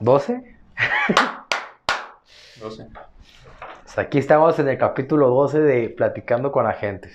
[0.00, 0.42] ¿12?
[2.60, 2.88] 12.
[3.84, 7.12] Pues aquí estamos en el capítulo 12 de Platicando con Agentes.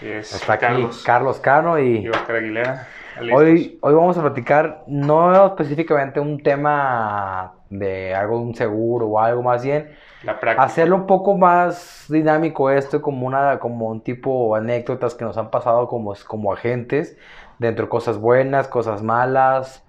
[0.00, 1.02] Sí, es Está aquí Carlos.
[1.04, 2.88] Carlos Cano y Y Oscar Aguilera.
[3.34, 9.18] hoy, hoy vamos a platicar no específicamente un tema de algo de un seguro o
[9.20, 10.64] algo más bien, La práctica.
[10.64, 15.50] hacerlo un poco más dinámico esto, como una, como un tipo anécdotas que nos han
[15.50, 17.16] pasado como, como agentes,
[17.58, 19.84] dentro de cosas buenas, cosas malas,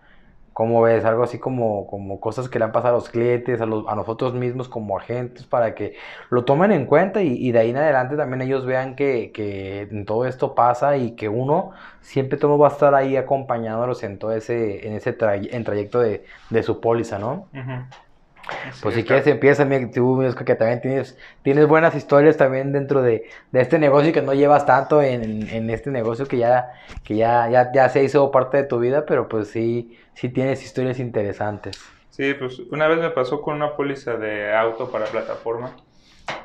[0.54, 3.66] como ves, algo así como, como cosas que le han pasado a los clientes, a,
[3.66, 5.96] los- a nosotros mismos como agentes, para que
[6.30, 9.90] lo tomen en cuenta y, y de ahí en adelante también ellos vean que, que
[10.06, 11.72] todo esto pasa y que uno
[12.02, 16.00] siempre todo va a estar ahí acompañándolos en todo ese, en ese tray- en trayecto
[16.00, 17.52] de, de su póliza, ¿no?
[18.48, 22.72] Así Pues es, si quieres empieza, tú, Oscar, que también tienes, tienes buenas historias también
[22.74, 26.38] dentro de, de este negocio y que no llevas tanto en, en este negocio que
[26.38, 26.72] ya,
[27.04, 30.64] que ya, ya, ya se hizo parte de tu vida, pero pues sí, sí tienes
[30.64, 31.96] historias interesantes.
[32.10, 35.82] Sí, pues una vez me pasó con una póliza de auto para plataforma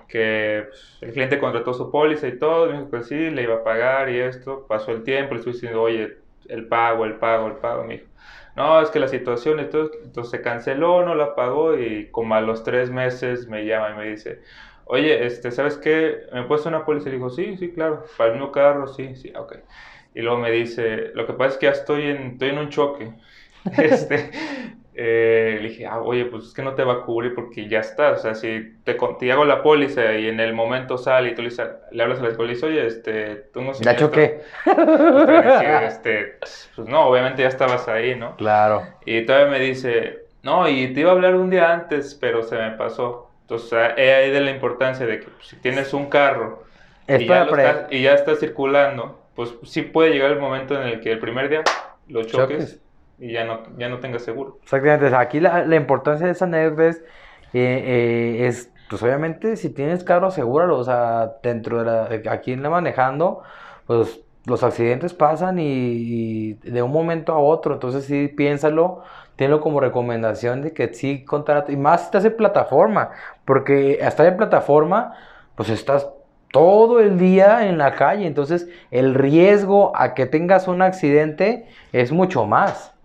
[0.09, 3.57] que pues, el cliente contrató su póliza y todo, me dijo que sí, le iba
[3.57, 7.49] a pagar y esto, pasó el tiempo, le estuve diciendo, oye, el pago, el pago,
[7.49, 8.09] el pago, me dijo,
[8.57, 12.41] no, es que la situación todo, entonces se canceló, no la pagó y como a
[12.41, 14.41] los tres meses me llama y me dice,
[14.87, 16.23] oye, este, ¿sabes qué?
[16.33, 17.09] ¿Me puedes una póliza?
[17.11, 19.57] Y digo, sí, sí, claro, para el mismo carro, sí, sí, ok.
[20.15, 22.69] Y luego me dice, lo que pasa es que ya estoy en, estoy en un
[22.71, 23.13] choque.
[23.79, 24.31] Este,
[24.97, 27.81] eh, le dije, ah, oye, pues es que no te va a cubrir porque ya
[27.81, 28.13] está.
[28.13, 31.43] O sea, si te, te hago la póliza y en el momento sale y tú
[31.43, 31.51] le,
[32.03, 34.41] hablas a la escuela y dices, oye, este, tengo Ya siniestro", choqué.
[34.65, 36.39] pues este,
[36.75, 38.37] pues no, obviamente ya estabas ahí, ¿no?
[38.37, 38.83] Claro.
[39.05, 42.57] Y todavía me dice, no, y te iba a hablar un día antes, pero se
[42.57, 43.31] me pasó.
[43.43, 46.65] Entonces, he ahí de la importancia de que pues, si tienes un carro
[47.07, 51.01] y ya, estás- y ya está circulando, pues sí puede llegar el momento en el
[51.01, 51.63] que el primer día
[52.09, 52.81] lo choques, Choques.
[53.19, 54.59] Y ya no, ya no tengas seguro.
[54.63, 56.97] Exactamente, aquí la, la importancia de esa anécdota es,
[57.53, 62.53] eh, eh, es, pues obviamente si tienes carro, asegúralo, o sea, dentro de la, aquí
[62.53, 63.43] en la manejando,
[63.87, 69.03] pues los accidentes pasan y, de un momento a otro, entonces sí, piénsalo,
[69.35, 73.11] tenlo como recomendación de que sí contrata, y más si estás en plataforma,
[73.45, 75.15] porque estar en plataforma,
[75.57, 76.09] pues estás
[76.53, 82.13] todo el día en la calle, entonces el riesgo a que tengas un accidente es
[82.13, 82.96] mucho más.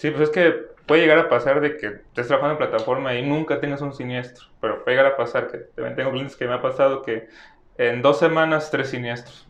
[0.00, 0.54] Sí, pues es que
[0.86, 4.46] puede llegar a pasar de que estés trabajando en plataforma y nunca tengas un siniestro,
[4.58, 7.28] pero puede llegar a pasar que también tengo clientes que me ha pasado que
[7.76, 9.46] en dos semanas tres siniestros.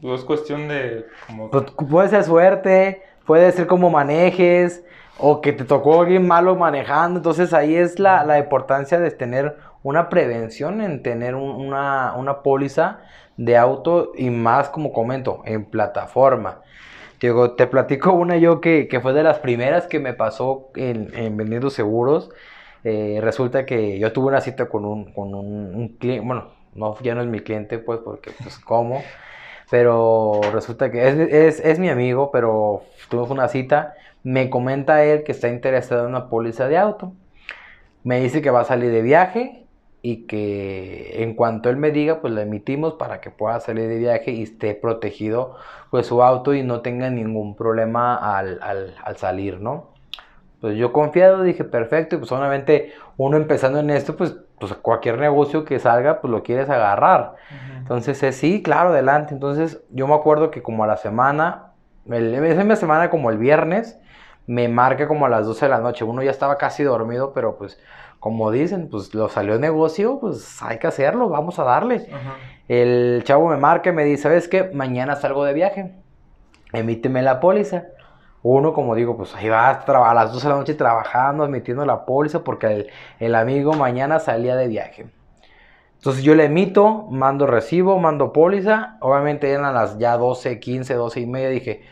[0.00, 1.50] Pues es cuestión de como...
[1.50, 4.84] Pues, puede ser suerte, puede ser como manejes,
[5.18, 7.18] o que te tocó alguien malo manejando.
[7.18, 12.42] Entonces ahí es la, la importancia de tener una prevención en tener un- una, una
[12.44, 13.00] póliza
[13.36, 16.60] de auto y más, como comento, en plataforma.
[17.20, 21.12] Digo, te platico una yo que, que fue de las primeras que me pasó en,
[21.14, 22.30] en vendiendo seguros.
[22.84, 27.14] Eh, resulta que yo tuve una cita con un, con un, cliente, bueno, no, ya
[27.14, 29.02] no es mi cliente, pues, porque, pues, ¿cómo?
[29.70, 33.94] Pero resulta que es, es, es mi amigo, pero tuvimos una cita.
[34.22, 37.12] Me comenta él que está interesado en una póliza de auto.
[38.04, 39.67] Me dice que va a salir de viaje
[40.02, 43.98] y que en cuanto él me diga, pues la emitimos para que pueda salir de
[43.98, 45.56] viaje y esté protegido
[45.90, 49.92] pues su auto y no tenga ningún problema al, al, al salir, ¿no?
[50.60, 55.18] Pues yo confiado dije, perfecto, y pues obviamente uno empezando en esto, pues, pues cualquier
[55.18, 57.36] negocio que salga, pues lo quieres agarrar.
[57.78, 59.34] Entonces, eh, sí, claro, adelante.
[59.34, 61.72] Entonces, yo me acuerdo que como a la semana,
[62.06, 64.00] el, esa misma semana como el viernes,
[64.48, 66.04] me marca como a las 12 de la noche.
[66.04, 67.78] Uno ya estaba casi dormido, pero pues,
[68.20, 72.08] como dicen, pues lo salió el negocio, pues hay que hacerlo, vamos a darle.
[72.12, 72.34] Ajá.
[72.68, 74.64] El chavo me marca y me dice, ¿sabes qué?
[74.74, 75.92] Mañana salgo de viaje.
[76.72, 77.84] Emíteme la póliza.
[78.42, 81.44] Uno, como digo, pues ahí va a, traba- a las 12 de la noche trabajando,
[81.44, 82.86] emitiendo la póliza, porque el,
[83.20, 85.06] el amigo mañana salía de viaje.
[85.96, 88.96] Entonces yo le emito, mando recibo, mando póliza.
[89.00, 91.48] Obviamente eran las ya 12, 15, 12 y media.
[91.48, 91.82] Dije,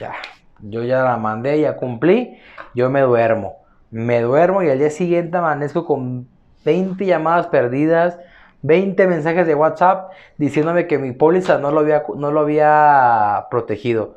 [0.00, 0.12] ya,
[0.60, 2.38] yo ya la mandé, ya cumplí.
[2.74, 3.58] Yo me duermo.
[3.92, 6.26] Me duermo y al día siguiente amanezco con
[6.64, 8.18] 20 llamadas perdidas,
[8.62, 14.16] 20 mensajes de WhatsApp diciéndome que mi póliza no lo había, no lo había protegido.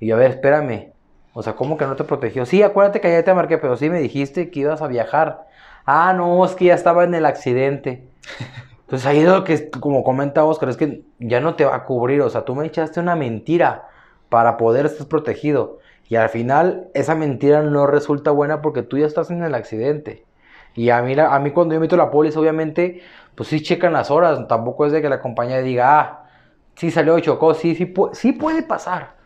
[0.00, 0.92] Y yo, a ver, espérame.
[1.34, 2.46] O sea, ¿cómo que no te protegió?
[2.46, 5.46] Sí, acuérdate que ya te marqué, pero sí me dijiste que ibas a viajar.
[5.84, 8.08] Ah, no, es que ya estaba en el accidente.
[8.80, 11.84] Entonces ahí es lo que, como comenta Oscar, es que ya no te va a
[11.84, 12.22] cubrir.
[12.22, 13.86] O sea, tú me echaste una mentira
[14.30, 15.78] para poder estar protegido.
[16.10, 20.26] Y al final esa mentira no resulta buena porque tú ya estás en el accidente.
[20.74, 23.02] Y a mí, a mí cuando yo emito la póliza, obviamente,
[23.36, 24.48] pues sí checan las horas.
[24.48, 26.30] Tampoco es de que la compañía diga, ah,
[26.76, 29.16] sí salió y chocó, sí, sí, pu- sí puede pasar.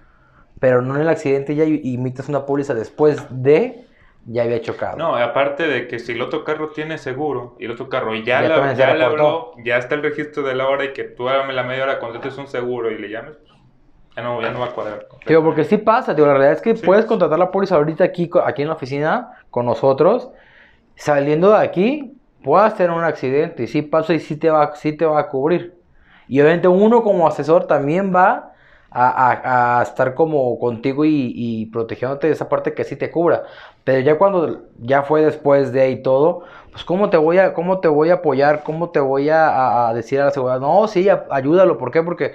[0.60, 3.86] Pero no en el accidente ya emites una póliza después de
[4.26, 4.96] ya había chocado.
[4.98, 8.42] No, aparte de que si el otro carro tiene seguro y el otro carro ya,
[8.42, 11.52] Ya la- ya habló, ya está el registro de la hora y que tú dame
[11.52, 13.36] la media hora contrates un seguro y le llames,
[14.16, 15.06] ya no, ya no va a cuadrar.
[15.26, 16.84] Digo, porque sí pasa, digo, la realidad es que Sí.
[16.86, 20.30] puedes contratar la póliza ahorita aquí, aquí en la oficina con nosotros,
[20.96, 24.96] saliendo de aquí, puedas tener un accidente y sí pasa y sí te va, sí
[24.96, 25.74] te va a cubrir.
[26.28, 28.52] Y obviamente uno como asesor también va
[28.90, 33.10] a, a- a estar como contigo y, y protegiéndote de esa parte que sí te
[33.10, 33.42] cubra.
[33.82, 37.80] Pero ya cuando ya fue después de y todo, pues cómo te voy a, cómo
[37.80, 41.08] te voy a apoyar, cómo te voy a, a- decir a la seguridad, no, sí,
[41.30, 42.02] ayúdalo, ¿por qué?
[42.02, 42.34] Porque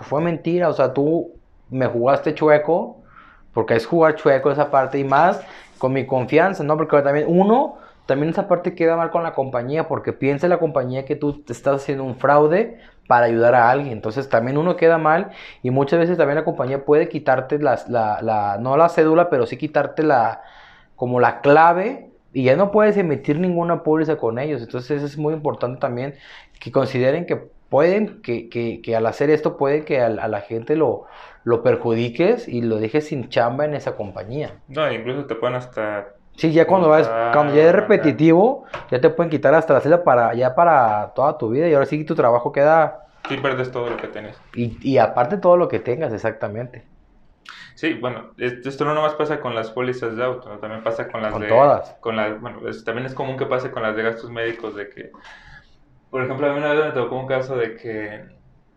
[0.00, 1.32] fue mentira, o sea, tú
[1.70, 3.02] me jugaste chueco,
[3.52, 5.40] porque es jugar chueco esa parte y más
[5.78, 6.76] con mi confianza, ¿no?
[6.76, 11.04] Porque también uno, también esa parte queda mal con la compañía, porque piensa la compañía
[11.04, 14.98] que tú te estás haciendo un fraude para ayudar a alguien, entonces también uno queda
[14.98, 15.30] mal
[15.62, 19.56] y muchas veces también la compañía puede quitarte la, la, no la cédula, pero sí
[19.58, 20.42] quitarte la,
[20.96, 24.62] como la clave y ya no puedes emitir ninguna póliza con ellos.
[24.62, 26.14] Entonces es muy importante también
[26.58, 30.40] que consideren que pueden, que, que, que al hacer esto puede que al- a, la
[30.40, 31.06] gente lo,
[31.44, 34.60] lo perjudiques y lo dejes sin chamba en esa compañía.
[34.68, 36.06] No, incluso te pueden hasta...
[36.36, 40.02] Sí, ya cuando vas, cuando ya es repetitivo, ya te pueden quitar hasta la celda
[40.02, 43.88] para, ya para toda tu vida y ahora sí tu trabajo queda, Sí, perdes todo
[43.90, 44.38] lo que tenías.
[44.54, 46.88] y, y aparte todo lo que tengas, exactamente.
[47.76, 50.58] Sí, bueno, es- esto no nomás pasa con las pólizas de auto, ¿no?
[50.58, 51.48] también pasa con las Con de...
[51.48, 51.96] todas.
[52.00, 54.88] Con las, bueno, es- también es común que pase con las de gastos médicos, de
[54.88, 55.10] que,
[56.14, 58.24] por ejemplo, a mí una vez me tocó un caso de que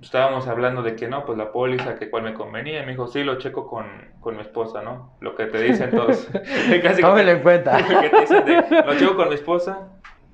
[0.02, 3.06] estábamos hablando de que no, pues la póliza, que cuál me convenía, y me dijo,
[3.06, 3.86] sí, lo checo con,
[4.22, 5.14] con mi esposa, ¿no?
[5.20, 6.28] Lo que te dicen todos.
[6.82, 7.78] Casi Tómelo en cuenta.
[8.02, 9.88] que te dicen de, lo checo con mi esposa,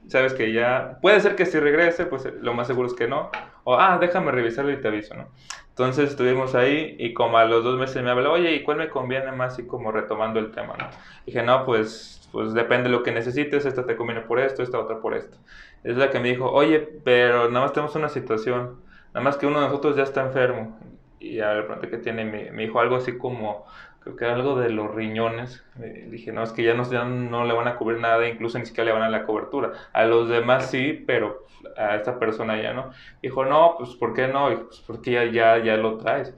[0.07, 3.31] sabes que ya, puede ser que si regrese, pues lo más seguro es que no,
[3.65, 5.27] o, ah, déjame revisarlo y te aviso, ¿no?
[5.67, 8.87] Entonces estuvimos ahí y como a los dos meses me habló, oye, ¿y cuál me
[8.87, 9.59] conviene más?
[9.59, 10.87] Y como retomando el tema, ¿no?
[11.25, 14.79] Dije, no, pues, pues depende de lo que necesites, esta te conviene por esto, esta
[14.79, 15.37] otra por esto.
[15.83, 18.81] Es la que me dijo, oye, pero nada más tenemos una situación,
[19.13, 20.79] nada más que uno de nosotros ya está enfermo.
[21.19, 23.65] Y ya le pregunté qué tiene, me, me dijo algo así como,
[24.03, 25.63] creo que era algo de los riñones.
[25.79, 28.59] Le dije, no, es que ya no, ya no le van a cubrir nada, incluso
[28.59, 29.71] ni siquiera le van a la cobertura.
[29.93, 31.45] A los demás sí, pero
[31.77, 32.91] a esta persona ya no.
[33.21, 34.51] Dijo, no, pues ¿por qué no?
[34.51, 36.35] Y pues porque ya, ya, ya lo traes.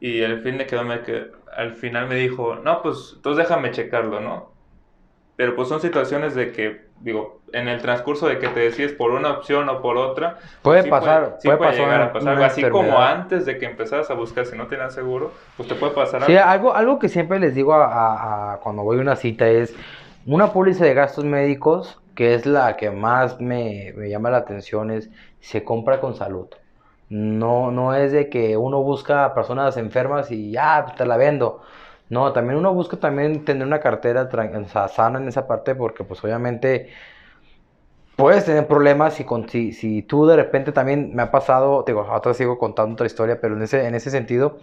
[0.00, 3.70] Y al fin de quedó me que al final me dijo, no, pues entonces déjame
[3.70, 4.52] checarlo, ¿no?
[5.36, 9.12] Pero pues son situaciones de que, digo, en el transcurso de que te decides por
[9.12, 12.36] una opción o por otra, Puede sí pasar, sí puede puede pasar llegar a pasar.
[12.36, 15.74] una Así como antes de que empezaras a buscar, si no tenías seguro, pues te
[15.74, 16.50] puede pasar Sí, algo.
[16.50, 19.74] algo, algo que siempre les digo a, a- a cuando voy a una cita es
[20.26, 24.90] una póliza de gastos médicos, que es la que más me, me llama la atención,
[24.90, 25.10] es
[25.40, 26.48] se compra con salud.
[27.08, 31.62] No, no es de que uno busca personas enfermas y ya pues, te la vendo.
[32.10, 36.04] No, también uno busca también tener una cartera o sea, sana en esa parte porque
[36.04, 36.88] pues obviamente
[38.16, 42.00] puedes tener problemas y con, si, si tú de repente también me ha pasado, digo,
[42.00, 44.58] ahora sigo contando otra historia, pero en ese, en ese sentido,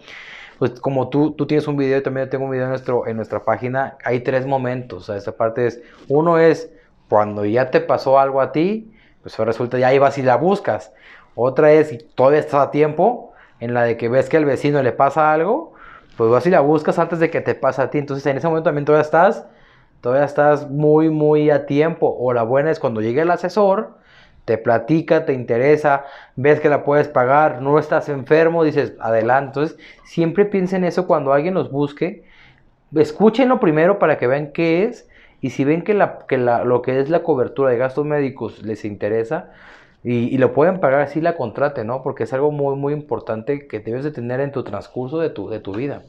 [0.58, 3.16] pues como tú, tú tienes un video, yo también tengo un video en, nuestro, en
[3.16, 6.70] nuestra página, hay tres momentos, o sea, esta parte es, uno es
[7.08, 10.92] cuando ya te pasó algo a ti, pues resulta ya ibas y la buscas.
[11.34, 14.82] Otra es, y todavía estás a tiempo, en la de que ves que al vecino
[14.82, 15.74] le pasa algo,
[16.16, 17.98] pues vas y la buscas antes de que te pase a ti.
[17.98, 19.46] Entonces en ese momento también todavía estás,
[20.00, 22.14] todavía estás muy, muy a tiempo.
[22.18, 23.98] O la buena es cuando llegue el asesor,
[24.44, 26.04] te platica, te interesa,
[26.36, 29.46] ves que la puedes pagar, no estás enfermo, dices, adelante.
[29.60, 32.24] Entonces siempre piensen eso cuando alguien los busque.
[32.94, 35.08] Escúchenlo primero para que vean qué es.
[35.40, 38.62] Y si ven que, la, que la- lo que es la cobertura de gastos médicos
[38.62, 39.50] les interesa
[40.06, 42.04] y, y lo pueden pagar, así la contraten, ¿no?
[42.04, 45.48] Porque es algo muy, muy importante que debes de tener en tu transcurso de tu,
[45.48, 46.02] de tu vida.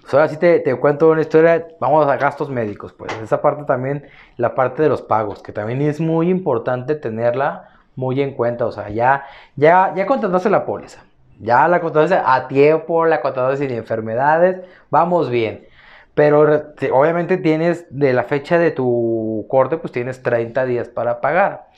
[0.00, 3.62] Pues ahora sí te, te cuento una historia, vamos a gastos médicos, pues esa parte
[3.62, 4.08] también,
[4.38, 8.72] la parte de los pagos, que también es muy importante tenerla muy en cuenta, o
[8.72, 11.04] sea, ya, ya, ya contrataste la póliza,
[11.38, 15.68] ya la contrataste a tiempo, la contrataste sin enfermedades, vamos bien.
[16.14, 16.40] Pero
[16.92, 21.68] obviamente tienes, de la fecha de tu corte, pues tienes 30 días para pagar.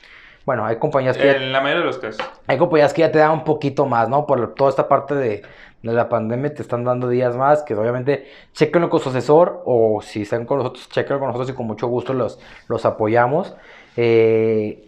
[0.45, 2.21] Bueno, hay compañías que ya En la mayoría de los casos.
[2.47, 4.25] hay compañías que ya te dan un poquito más, ¿no?
[4.27, 5.41] Por toda esta parte de,
[5.81, 10.01] de la pandemia te están dando días más, que obviamente chequenlo con su asesor o
[10.01, 13.55] si están con nosotros, chequenlo con nosotros y con mucho gusto los, los apoyamos.
[13.97, 14.87] Eh,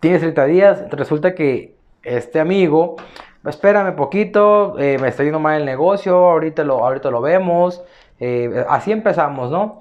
[0.00, 2.96] tienes 30 días, resulta que este amigo,
[3.44, 7.82] espérame poquito, eh, me está yendo mal el negocio, ahorita lo, ahorita lo vemos.
[8.18, 9.78] eh, así empezamos, ¿no?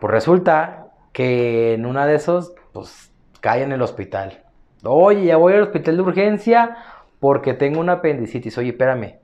[0.00, 4.43] Pues resulta que en una de esos, pues cae en el hospital.
[4.84, 6.76] Oye, ya voy al hospital de urgencia
[7.20, 8.56] porque tengo una apendicitis.
[8.58, 9.16] Oye, espérame,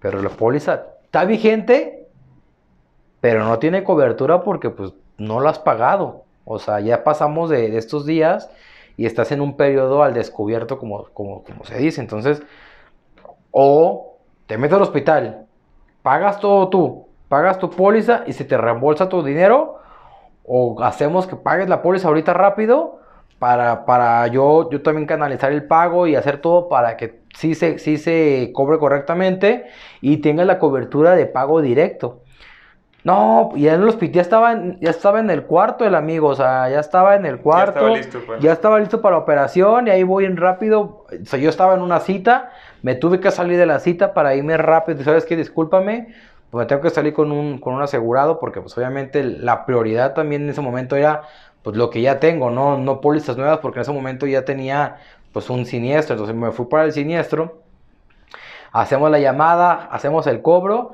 [0.00, 2.06] pero la póliza está vigente,
[3.20, 6.24] pero no tiene cobertura porque pues no lo has pagado.
[6.44, 8.50] O sea, ya pasamos de, de estos días
[8.96, 12.00] y estás en un periodo al descubierto, como, como, como se dice.
[12.00, 12.42] Entonces,
[13.50, 15.46] o te metes al hospital,
[16.02, 19.78] pagas todo tú, pagas tu póliza y se te reembolsa tu dinero,
[20.44, 22.97] o hacemos que pagues la póliza ahorita rápido
[23.38, 27.78] para, para yo, yo también canalizar el pago y hacer todo para que sí se,
[27.78, 29.66] sí se cobre correctamente
[30.00, 32.22] y tenga la cobertura de pago directo.
[33.04, 36.28] No, y en el hospital ya estaba, en, ya estaba en el cuarto el amigo,
[36.28, 37.72] o sea, ya estaba en el cuarto.
[37.72, 38.40] Ya estaba listo, pues.
[38.40, 41.06] Ya estaba listo para la operación y ahí voy en rápido.
[41.08, 42.50] O sea, yo estaba en una cita,
[42.82, 45.02] me tuve que salir de la cita para irme rápido.
[45.04, 45.36] ¿Sabes qué?
[45.36, 46.08] Discúlpame,
[46.50, 50.42] pues tengo que salir con un, con un asegurado porque pues obviamente la prioridad también
[50.42, 51.22] en ese momento era
[51.62, 54.96] pues lo que ya tengo, no, no pólizas nuevas porque en ese momento ya tenía
[55.32, 56.14] pues un siniestro.
[56.14, 57.58] Entonces me fui para el siniestro,
[58.72, 60.92] hacemos la llamada, hacemos el cobro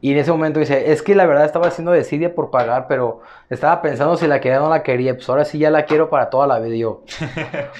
[0.00, 3.22] y en ese momento dice, es que la verdad estaba haciendo desidia por pagar, pero
[3.48, 5.14] estaba pensando si la quería o no la quería.
[5.14, 6.88] Pues ahora sí ya la quiero para toda la vida.
[6.88, 7.00] o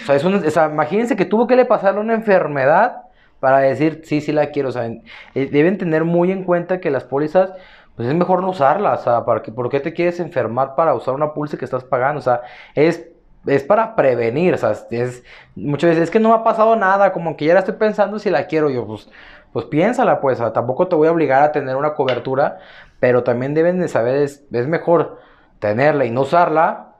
[0.06, 3.02] sea, es o sea, imagínense que tuvo que le pasarle una enfermedad
[3.44, 4.70] para decir, sí, sí la quiero.
[4.70, 7.52] O sea, eh, deben tener muy en cuenta que las pólizas,
[7.94, 9.00] pues es mejor no usarlas.
[9.00, 12.20] O sea, ¿para ¿por qué te quieres enfermar para usar una póliza que estás pagando?
[12.20, 12.40] O sea,
[12.74, 13.06] es
[13.46, 15.22] es para prevenir, o sea, es,
[15.54, 18.18] muchas veces es que no me ha pasado nada, como que ya la estoy pensando
[18.18, 19.10] si la quiero, yo pues,
[19.52, 22.60] pues piénsala, pues, tampoco te voy a obligar a tener una cobertura,
[23.00, 25.18] pero también deben de saber, es, es mejor
[25.58, 26.93] tenerla y no usarla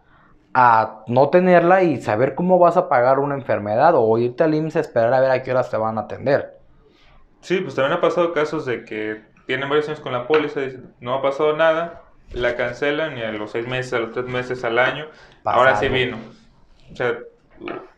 [0.55, 4.77] a no tenerla y saber cómo vas a pagar una enfermedad o irte al IMSS
[4.77, 6.57] a esperar a ver a qué horas te van a atender.
[7.41, 10.95] Sí, pues también ha pasado casos de que tienen varios años con la póliza, dicen,
[11.01, 14.65] no ha pasado nada, la cancelan y a los seis meses, a los tres meses,
[14.65, 15.07] al año,
[15.45, 16.17] ahora sí vino.
[16.91, 17.19] O sea,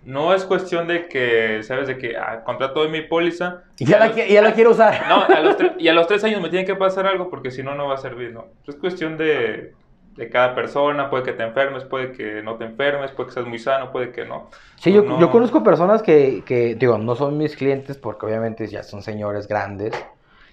[0.04, 1.88] no es cuestión de que, ¿sabes?
[1.88, 3.64] De que ah, contrato mi póliza.
[3.78, 5.06] Y ya, la, ya la quiero usar.
[5.08, 7.62] No, a los y a los tres años me tiene que pasar algo porque si
[7.62, 8.46] no, no va a servir, ¿no?
[8.66, 9.74] Es cuestión de,
[10.16, 11.10] de, cada persona.
[11.10, 14.12] Puede que te enfermes, puede que no te enfermes, puede que seas muy sano, puede
[14.12, 14.48] que no.
[14.76, 18.82] Sí, yo, yo conozco personas que, que, digo, no son mis clientes porque obviamente ya
[18.82, 19.92] son señores grandes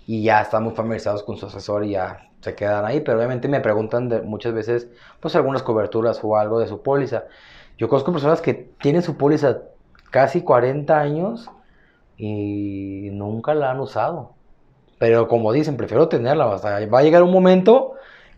[0.05, 3.47] y ya están muy familiarizados con su asesor y ya se quedan ahí, pero obviamente
[3.47, 4.89] me preguntan de, muchas veces,
[5.21, 7.23] pues algunas coberturas o algo de su póliza.
[7.77, 9.61] Yo conozco personas que tienen su póliza
[10.11, 11.49] casi 40 años
[12.17, 14.33] y nunca la han usado.
[14.99, 16.45] Pero como dicen, prefiero tenerla.
[16.45, 17.93] va a llegar un momento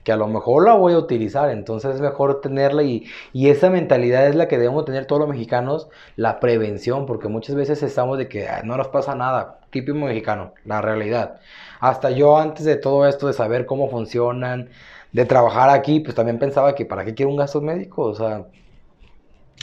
[0.06, 3.72] que a lo mejor la voy a utilizar, entonces es mejor tenerla y, y, esa
[3.72, 8.20] mentalidad es la que debemos tener todos los mexicanos, la prevención, porque muchas veces estamos
[8.20, 11.42] de que no nos pasa nada, típico mexicano, la realidad.
[11.80, 14.70] Hasta yo antes de todo esto, de saber cómo funcionan,
[15.12, 18.46] de trabajar aquí, pues también pensaba que para qué quiero un gasto médico, o sea,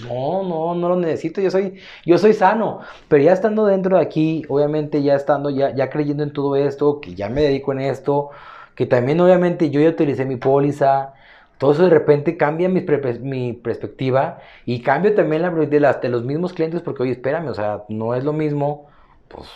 [0.09, 4.03] no, no, no lo necesito, yo soy, yo soy sano, pero ya estando dentro de
[4.03, 7.81] aquí, obviamente ya estando, ya, ya creyendo en todo esto, que ya me dedico en
[7.81, 8.31] esto,
[8.75, 11.15] que también obviamente yo ya utilicé mi póliza,
[11.59, 16.53] todo eso de repente cambia mi, perspectiva y cambio también la de, las, los mismos
[16.53, 18.89] clientes porque, oye, espérame, o sea, no es lo mismo,
[19.29, 19.49] pues,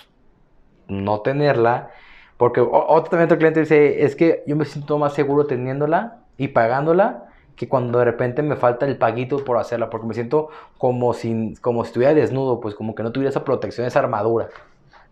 [0.87, 1.90] no tenerla,
[2.37, 6.49] porque otro también otro cliente dice, es que yo me siento más seguro teniéndola y
[6.49, 11.14] pagándola que cuando de repente me falta el paguito por hacerla, porque me siento como
[11.14, 14.49] si, como si estuviera desnudo, pues como que no tuviera esa protección, esa armadura.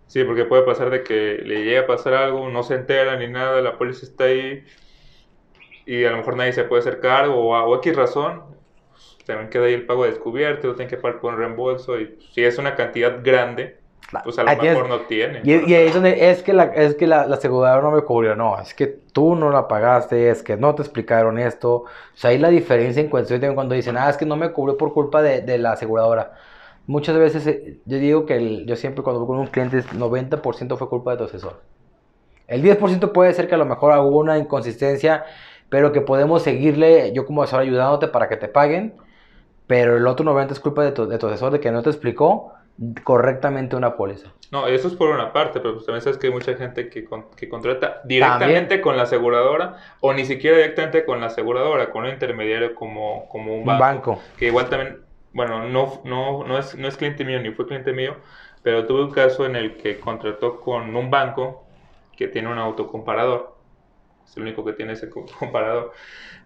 [0.07, 3.27] Sí, porque puede pasar de que le llegue a pasar algo, no se entera ni
[3.27, 4.65] nada, la policía está ahí
[5.87, 8.43] y a lo mejor nadie se puede hacer cargo o, o X razón,
[9.27, 12.45] también queda ahí el pago descubierto, lo tienen que pagar por un reembolso y si
[12.45, 13.79] es una cantidad grande,
[14.23, 15.41] pues a lo mejor no tiene.
[15.45, 18.37] Y, ahí es donde es que, la, es que la, aseguradora no me cubrió.
[18.37, 21.73] No, es que tú no la pagaste, es que no te explicaron esto.
[21.73, 24.77] O sea, ahí la diferencia en cuestión cuando dicen, ah, es que no me cubrió
[24.77, 26.35] por culpa de, de la aseguradora.
[26.87, 30.89] Muchas veces eh, yo digo que yo siempre cuando voy con un cliente, 90% fue
[30.89, 31.63] culpa de tu asesor.
[32.47, 35.25] El 10% puede ser que a lo mejor hubo una inconsistencia,
[35.71, 38.95] pero que podemos seguirle, yo como asesor ayudándote para que te paguen.
[39.67, 41.89] Pero el otro 90% es culpa de tu, de tu asesor de que no te
[41.89, 42.53] explicó
[43.05, 44.33] correctamente una póliza.
[44.51, 47.07] No, eso es por una parte, pero pues también sabes que hay mucha gente que,
[47.37, 52.11] que contrata directamente con la aseguradora o ni siquiera directamente con la aseguradora, con un
[52.11, 54.99] intermediario como, como un, banco, Que igual también,
[55.35, 58.17] bueno, no, no, no, es, no es cliente mío ni fue cliente mío,
[58.63, 61.67] pero tuve un caso en el que contrató con un banco
[62.17, 63.57] que tiene un autocomparador.
[64.25, 65.93] Es el único que tiene ese comparador.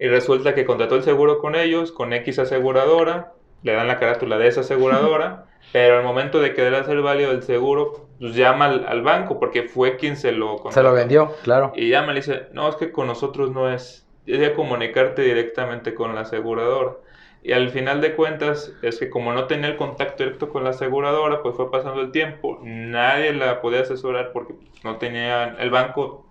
[0.00, 4.38] Y resulta que contrató el seguro con ellos, con X aseguradora, le dan la carátula
[4.38, 9.02] de esa aseguradora, pero al momento de que hacer válido el seguro, pues llama al,
[9.02, 11.73] banco porque fue quien se lo Se lo vendió, claro.
[11.76, 15.21] Y llama y le dice, no, es que con nosotros no es, es de comunicarte
[15.21, 16.97] directamente con la aseguradora.
[17.42, 20.71] Y al final de cuentas, es que como no tenía el contacto directo con la
[20.71, 24.54] aseguradora, pues fue pasando el tiempo, nadie la podía asesorar porque
[24.85, 26.26] no tenía, el banco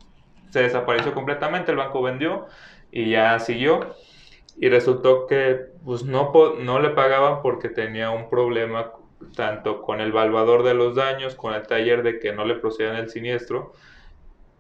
[0.50, 2.46] se desapareció completamente, el banco vendió
[2.92, 3.96] y ya siguió.
[4.60, 8.92] y resultó que pues no, no le pagaban porque tenía un problema
[9.36, 12.96] tanto con el valuador de los daños, con el taller de que no le procedían
[12.96, 13.74] el siniestro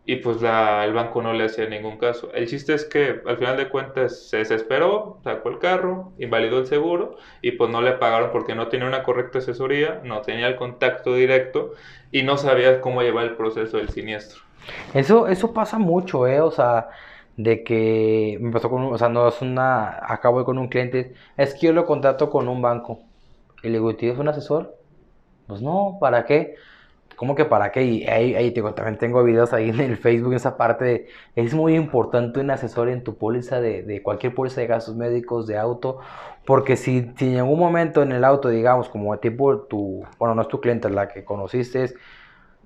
[0.09, 2.31] y pues la, el banco no le hacía ningún caso.
[2.33, 6.65] El chiste es que al final de cuentas se desesperó, sacó el carro, invalidó el
[6.65, 10.55] seguro y pues no le pagaron porque no tenía una correcta asesoría, no tenía el
[10.55, 11.73] contacto directo
[12.09, 14.41] y no sabía cómo llevar el proceso del siniestro.
[14.93, 16.39] Eso, eso pasa mucho, ¿eh?
[16.39, 16.87] O sea,
[17.35, 21.53] de que me pasó con o sea, no es una, acabo con un cliente, es
[21.53, 23.01] que yo lo contrato con un banco.
[23.61, 24.73] Y le digo, ¿tienes un asesor?
[25.47, 26.55] Pues no, ¿para qué?
[27.17, 27.83] ¿Cómo que para qué?
[27.83, 31.75] Y ahí, ahí también tengo videos ahí en el Facebook, esa parte de, es muy
[31.75, 35.99] importante un asesor en tu póliza de, de cualquier póliza de gastos médicos, de auto,
[36.45, 40.43] porque si, si en algún momento en el auto, digamos, como tipo tu, bueno, no
[40.43, 41.95] es tu cliente, la que conociste,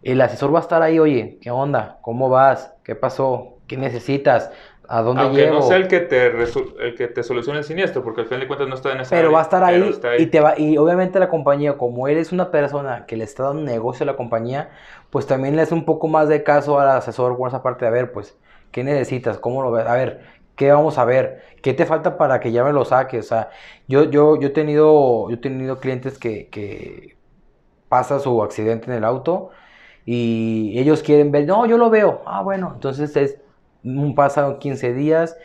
[0.04, 2.00] el asesor va a estar ahí, oye, ¿qué onda?
[2.02, 2.74] ¿Cómo vas?
[2.84, 3.60] ¿Qué pasó?
[3.68, 4.52] ¿Qué necesitas?
[4.96, 5.56] ¿A dónde Aunque llevo?
[5.56, 8.48] no sea el que te el que te solucione el siniestro, porque al final de
[8.48, 10.78] cuentas no está en esa Pero área, va a estar ahí, y te va y
[10.78, 14.16] obviamente la compañía, como él es una persona que le está dando negocio a la
[14.16, 14.70] compañía,
[15.10, 17.90] pues también le hace un poco más de caso al asesor por esa parte de
[17.90, 18.38] a ver, pues,
[18.72, 19.38] ¿qué necesitas?
[19.38, 19.86] ¿Cómo lo ves?
[19.86, 20.22] A ver,
[20.56, 21.44] ¿qué vamos a ver?
[21.62, 23.26] ¿Qué te falta para que ya me lo saques?
[23.26, 23.50] O sea,
[23.88, 27.18] yo, yo, yo he tenido, yo he tenido clientes que, que
[27.90, 29.50] pasa su accidente en el auto
[30.06, 32.22] y ellos quieren ver, no, yo lo veo.
[32.26, 33.38] Ah, bueno, entonces es,
[33.84, 35.38] un- pasan 15 días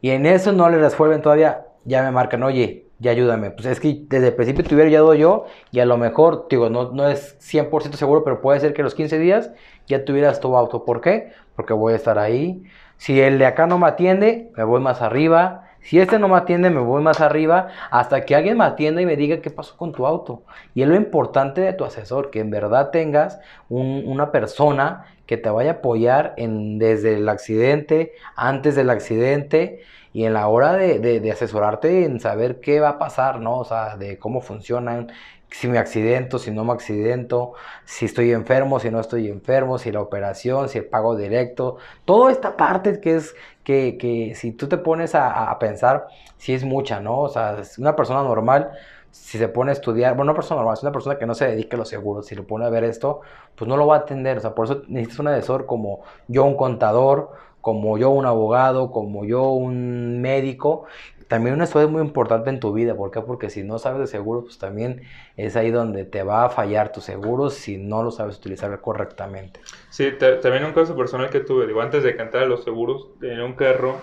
[0.00, 3.50] y en eso no le resuelven todavía, ya me marcan, oye, ya ayúdame.
[3.50, 6.70] Pues es que desde el principio te hubiera ayudado yo y a lo mejor, digo,
[6.70, 9.52] no, no es 100% seguro, pero puede ser que los 15 días
[9.86, 10.84] ya tuvieras tu auto.
[10.84, 11.32] ¿Por qué?
[11.54, 12.64] Porque voy a estar ahí.
[12.96, 15.65] Si el de acá no me atiende, me voy más arriba.
[15.88, 19.06] Si este no me atiende, me voy más arriba hasta que alguien me atienda y
[19.06, 20.42] me diga qué pasó con tu auto.
[20.74, 23.38] Y es lo importante de tu asesor, que en verdad tengas
[23.68, 29.80] un- una persona que te vaya a apoyar desde el accidente, antes del accidente
[30.12, 33.58] y en la hora de, de- de asesorarte en saber qué va a pasar, ¿no?
[33.58, 35.12] O sea, de cómo funcionan,
[35.50, 37.52] si me accidento, si no me accidento,
[37.84, 42.32] si estoy enfermo, si no estoy enfermo, si la operación, si el pago directo, toda
[42.32, 43.34] esta parte que es
[43.66, 47.22] que, que si tú te pones a, pensar, sí es mucha, ¿no?
[47.22, 48.70] O sea, es una persona normal,
[49.10, 51.48] si se pone a estudiar, bueno, una persona normal, es una persona que no se
[51.48, 53.22] dedica a los seguros, si lo pone a ver esto,
[53.56, 56.44] pues no lo va a atender, o sea, por eso necesitas un asesor como yo,
[56.44, 57.32] un contador,
[57.66, 60.84] como yo, un abogado, como yo, un médico.
[61.26, 63.20] También asesor es muy importante en tu vida, ¿por qué?
[63.22, 65.02] Porque si no sabes de seguros, pues también
[65.36, 69.58] es ahí donde te va a fallar tu seguro si no lo sabes utilizar correctamente.
[69.90, 73.08] Sí, ta- también un caso personal que tuve, digo, antes de cantar a los seguros,
[73.18, 73.96] tenía un carro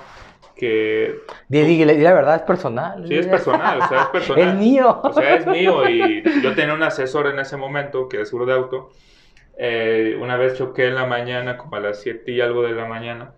[0.57, 1.15] que
[1.47, 3.07] di- di la verdad, es personal.
[3.07, 4.49] sí es personal, o sea, es personal.
[4.49, 5.01] Es mío.
[5.01, 8.45] O sea, es mío y yo tenía un asesor en ese momento que es seguro
[8.45, 8.89] de auto.
[9.57, 12.85] Eh, una vez choqué en la mañana, como a las 7 y algo de la
[12.85, 13.35] mañana.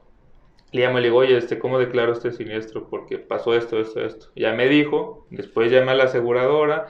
[0.72, 2.90] Le llamo y le digo, oye, este, ¿cómo declaro este siniestro?
[2.90, 4.28] Porque pasó esto, esto, esto.
[4.36, 6.88] Ya me dijo, después llamé a la aseguradora.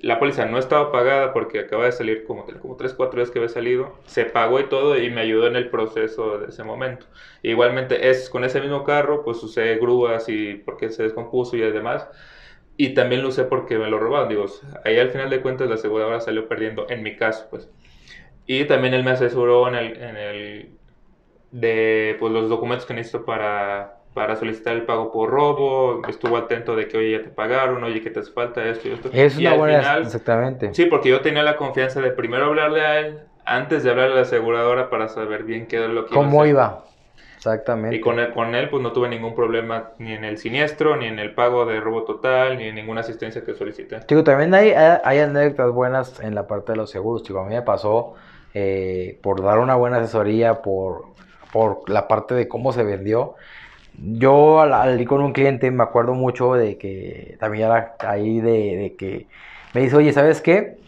[0.00, 3.40] La póliza no estaba pagada porque acaba de salir como, como 3, 4 días que
[3.40, 3.98] había salido.
[4.06, 7.06] Se pagó y todo y me ayudó en el proceso de ese momento.
[7.42, 12.08] Igualmente, es con ese mismo carro, pues usé grúas y porque se descompuso y demás.
[12.76, 14.28] Y también lo usé porque me lo robaron.
[14.28, 14.46] Digo,
[14.84, 17.68] ahí al final de cuentas la aseguradora salió perdiendo, en mi caso, pues.
[18.46, 20.70] Y también él me asesoró en el, en el
[21.50, 26.02] de pues, los documentos que necesito para, para solicitar el pago por robo.
[26.08, 28.92] Estuvo atento de que, oye, ya te pagaron, oye, que te hace falta esto y
[28.92, 29.10] esto.
[29.12, 29.78] Es y una al buena.
[29.80, 30.74] final, Exactamente.
[30.74, 34.16] sí, porque yo tenía la confianza de primero hablarle a él antes de hablarle a
[34.16, 36.50] la aseguradora para saber bien qué era lo que iba a ¿Cómo hacer.
[36.50, 36.84] iba?
[37.36, 37.96] Exactamente.
[37.96, 41.06] Y con él, con él, pues no tuve ningún problema ni en el siniestro, ni
[41.06, 44.00] en el pago de robo total, ni en ninguna asistencia que solicité.
[44.08, 47.22] Digo, también hay, hay anécdotas buenas en la parte de los seguros.
[47.22, 48.14] Digo, a mí me pasó
[48.54, 51.04] eh, por dar una buena asesoría, por,
[51.52, 53.34] por la parte de cómo se vendió.
[53.94, 58.40] Yo al, al ir con un cliente me acuerdo mucho de que también era ahí
[58.40, 59.28] de, de que
[59.74, 60.78] me dice, oye, ¿sabes qué?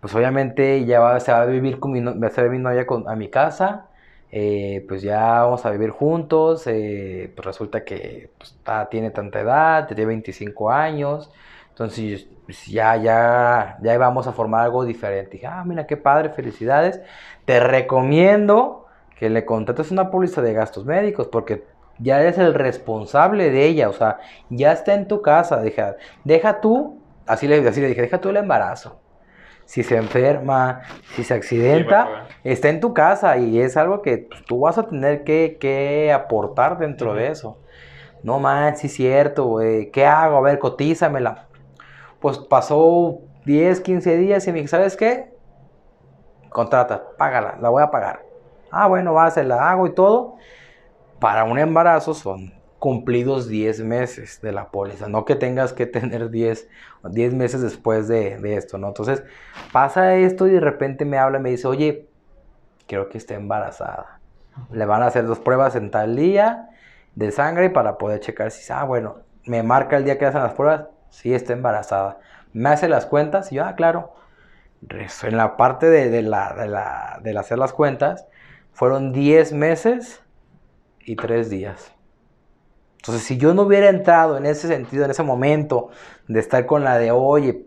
[0.00, 3.08] Pues obviamente ya va, se va a vivir con mi, no- va mi novia con-
[3.08, 3.90] a mi casa.
[4.36, 6.66] eh, pues ya vamos a vivir juntos.
[6.66, 11.30] eh, pues resulta que pues, está- tiene tanta edad, tiene 25 años.
[11.70, 15.32] Entonces, pues, ya, ya, ya vamos a formar algo diferente.
[15.32, 17.00] Dije, ah, mira qué padre, felicidades.
[17.44, 18.83] Te recomiendo
[19.18, 21.64] que le contrates una póliza de gastos médicos porque
[21.98, 23.88] ya eres el responsable de ella.
[23.88, 24.18] O sea,
[24.50, 25.58] ya está en tu casa.
[25.58, 29.00] Deja, deja tú, así le, así le dije, deja tú el embarazo.
[29.64, 30.82] Si se enferma,
[31.14, 34.86] si se accidenta, está en tu casa y es algo que pues, tú vas a
[34.86, 37.58] tener que, que aportar dentro de eso.
[38.22, 39.90] No man, sí es cierto, güey.
[39.90, 40.36] ¿Qué hago?
[40.36, 41.46] A ver, cotízamela.
[42.20, 45.32] Pues pasó 10, 15 días y me dije, ¿sabes qué?
[46.50, 48.23] Contrata, págala, la voy a pagar.
[48.74, 50.36] Ah, bueno, va, se la hago y todo.
[51.20, 56.28] Para un embarazo son cumplidos 10 meses de la póliza, no que tengas que tener
[56.28, 56.68] 10,
[57.04, 58.88] 10 meses después de, de esto, ¿no?
[58.88, 59.22] Entonces
[59.72, 62.08] pasa esto y de repente me habla y me dice, oye,
[62.86, 64.20] creo que está embarazada.
[64.70, 66.68] Le van a hacer dos pruebas en tal día
[67.14, 70.52] de sangre para poder checar si, ah, bueno, me marca el día que hacen las
[70.54, 72.18] pruebas, sí está embarazada.
[72.52, 74.12] Me hace las cuentas y yo, ah, claro.
[75.22, 78.26] En la parte de, de la, de, la, de hacer las cuentas,
[78.74, 80.20] fueron 10 meses
[81.00, 81.92] y 3 días.
[82.96, 85.90] Entonces, si yo no hubiera entrado en ese sentido, en ese momento,
[86.28, 87.66] de estar con la de, oye,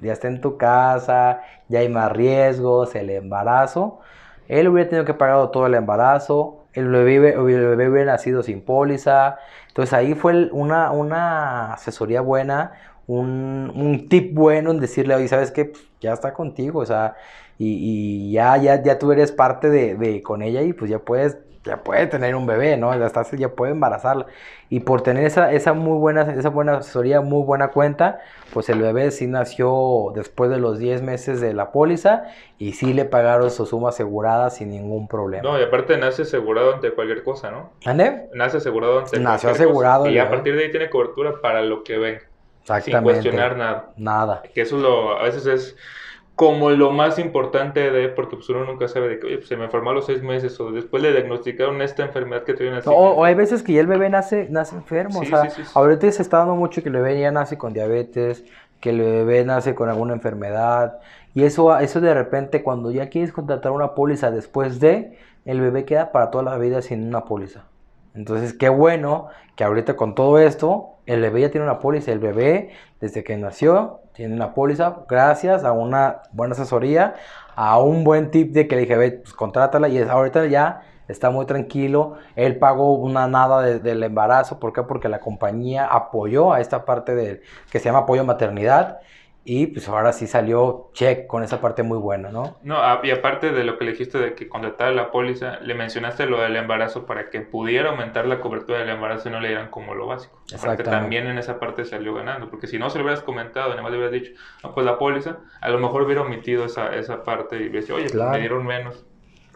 [0.00, 4.00] ya está en tu casa, ya hay más riesgos, el embarazo,
[4.48, 9.38] él hubiera tenido que pagar todo el embarazo, el bebé, hubiera nacido sin póliza.
[9.68, 12.72] Entonces ahí fue una, una asesoría buena,
[13.06, 15.66] un, un, tip bueno en decirle, oye, ¿sabes qué?
[15.66, 17.16] Pues, ya está contigo, o sea,
[17.58, 20.98] y, y ya, ya, ya tú eres parte de, de, con ella y pues ya
[20.98, 22.94] puedes ya puede tener un bebé, ¿no?
[22.94, 24.26] Ya, ya puede embarazarla.
[24.68, 28.20] Y por tener esa, esa muy buena, esa buena asesoría, muy buena cuenta,
[28.52, 32.24] pues el bebé sí nació después de los 10 meses de la póliza
[32.58, 35.42] y sí le pagaron su suma asegurada sin ningún problema.
[35.42, 37.72] No, y aparte nace asegurado ante cualquier cosa, ¿no?
[37.86, 38.28] ¿Ande?
[38.34, 40.06] Nace asegurado ante Nació asegurado.
[40.08, 42.22] Y a partir de ahí tiene cobertura para lo que venga.
[42.60, 43.22] Exactamente.
[43.22, 43.92] Sin cuestionar nada.
[43.96, 44.42] Nada.
[44.54, 45.76] Que eso lo, a veces es
[46.36, 49.56] como lo más importante de, porque pues uno nunca sabe de que, oye, pues se
[49.56, 52.90] me enfermó a los seis meses o después le diagnosticaron esta enfermedad que tiene o,
[52.90, 56.38] o, hay veces que ya el bebé nace, nace enfermo, o sea, ahorita se está
[56.38, 58.44] dando mucho que el bebé ya nace con diabetes,
[58.80, 60.98] que el bebé nace con alguna enfermedad,
[61.34, 65.84] y eso, eso de repente cuando ya quieres contratar una póliza después de, el bebé
[65.84, 67.64] queda para toda la vida sin una póliza.
[68.14, 72.12] Entonces, qué bueno que ahorita con todo esto, el bebé ya tiene una póliza.
[72.12, 72.70] El bebé,
[73.00, 77.14] desde que nació, tiene una póliza gracias a una buena asesoría,
[77.56, 79.88] a un buen tip de que le dije, ve, pues contrátala.
[79.88, 82.14] Y ahorita ya está muy tranquilo.
[82.36, 84.60] Él pagó una nada del embarazo.
[84.60, 84.84] ¿Por qué?
[84.84, 89.00] Porque la compañía apoyó a esta parte del, que se llama apoyo maternidad.
[89.46, 92.56] Y pues ahora sí salió check con esa parte muy buena, ¿no?
[92.62, 96.24] No, y aparte de lo que le dijiste de que contratara la póliza, le mencionaste
[96.24, 99.68] lo del embarazo para que pudiera aumentar la cobertura del embarazo y no le dieran
[99.68, 100.40] como lo básico.
[100.64, 103.92] Porque también en esa parte salió ganando, porque si no se lo hubieras comentado, además
[103.92, 107.56] le hubieras dicho, no, pues la póliza, a lo mejor hubiera omitido esa, esa parte
[107.56, 109.04] y hubiera dicho, oye, pues me dieron menos.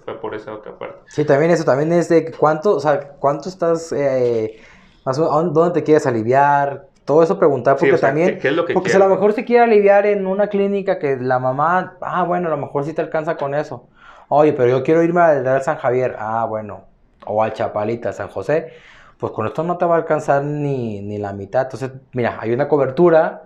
[0.05, 1.01] Fue por esa otra parte.
[1.07, 4.61] Sí, también eso, también es de cuánto, o sea, cuánto estás, eh,
[5.05, 8.39] dónde te quieres aliviar, todo eso preguntar porque también
[8.75, 12.23] porque si a lo mejor se quiere aliviar en una clínica que la mamá ah
[12.25, 13.89] bueno a lo mejor sí te alcanza con eso.
[14.29, 16.17] Oye pero yo quiero irme al Real San Javier.
[16.19, 16.83] Ah bueno.
[17.25, 18.75] O al Chapalita San José.
[19.17, 21.63] Pues con esto no te va a alcanzar ni, ni la mitad.
[21.63, 23.45] Entonces mira hay una cobertura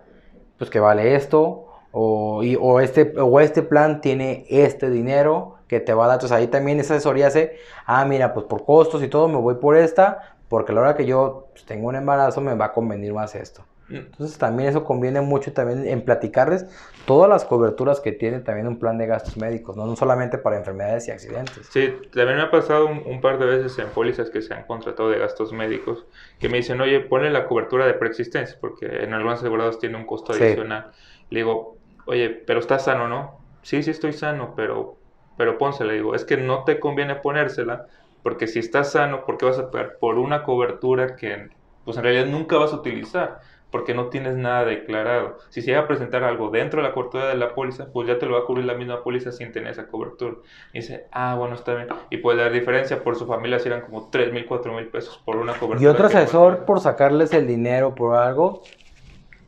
[0.58, 1.68] pues que vale esto.
[1.92, 6.16] O, y, o este o este plan tiene este dinero que te va a dar.
[6.16, 9.54] Entonces ahí también esa asesoría hace ah mira pues por costos y todo me voy
[9.54, 12.72] por esta porque a la hora que yo pues, tengo un embarazo me va a
[12.74, 13.64] convenir más esto.
[13.88, 13.96] Mm.
[13.96, 16.66] Entonces también eso conviene mucho también en platicarles
[17.06, 21.08] todas las coberturas que tiene también un plan de gastos médicos, no, solamente para enfermedades
[21.08, 21.70] y accidentes.
[21.72, 25.08] Sí, también me ha pasado un, par de veces en pólizas que se han contratado
[25.08, 26.04] de gastos médicos
[26.38, 30.04] que me dicen, oye, ponle la cobertura de preexistencia, porque en algunos asegurados tiene un
[30.04, 30.90] costo adicional.
[31.30, 33.40] Le digo, oye, pero estás sano, ¿no?
[33.62, 34.98] Sí, sí estoy sano, pero,
[35.38, 35.92] pero pónsela.
[35.92, 37.86] Le digo, es que no te conviene ponérsela
[38.22, 41.48] porque si estás sano, ¿por qué vas a pagar por una cobertura que
[41.84, 43.40] pues en realidad nunca vas a utilizar?
[43.70, 45.38] Porque no tienes nada declarado.
[45.48, 48.18] Si se llega a presentar algo dentro de la cobertura de la póliza, pues ya
[48.18, 50.36] te lo va a cubrir la misma póliza sin tener esa cobertura.
[50.74, 51.88] Y dice, ah, bueno, está bien.
[52.10, 55.18] Y puede dar diferencia por su familia si eran como 3 mil, 4 mil pesos
[55.24, 55.82] por una cobertura.
[55.82, 58.62] Y otro asesor por sacarles el dinero por algo,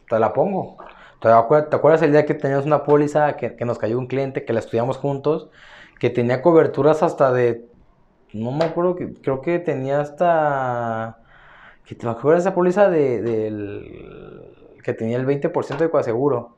[0.09, 0.79] te la pongo.
[1.21, 4.55] ¿Te acuerdas el día que teníamos una póliza que, que nos cayó un cliente que
[4.55, 5.51] la estudiamos juntos?
[5.99, 7.67] Que tenía coberturas hasta de
[8.35, 11.19] no me acuerdo, que, creo que tenía hasta,
[11.85, 14.43] que te acuerdas esa póliza de, del,
[14.83, 16.57] que tenía el 20% de coaseguro.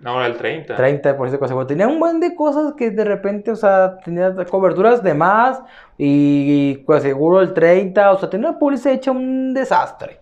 [0.00, 0.76] No, era el 30.
[0.76, 1.66] 30% de coaseguro.
[1.66, 5.60] Tenía un buen de cosas que de repente, o sea, tenía coberturas de más
[5.98, 10.20] y, coaseguro el 30, o sea, tenía una póliza hecha un desastre.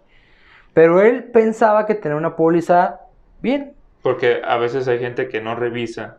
[0.74, 3.00] Pero él pensaba que tenía una póliza
[3.40, 3.74] bien.
[4.02, 6.18] Porque a veces hay gente que no revisa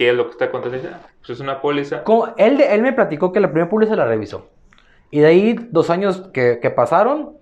[0.00, 0.96] qué es lo que está contratando.
[1.18, 2.04] Pues es una póliza.
[2.38, 4.48] Él, él me platicó que la primera póliza la revisó.
[5.10, 7.34] Y de ahí, dos años que, que, pasaron,